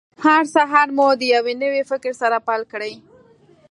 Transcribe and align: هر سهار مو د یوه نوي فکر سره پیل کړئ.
هر 0.25 0.43
سهار 0.55 0.87
مو 0.97 1.07
د 1.19 1.21
یوه 1.35 1.53
نوي 1.63 1.83
فکر 1.91 2.11
سره 2.21 2.37
پیل 2.47 2.63
کړئ. 2.71 2.93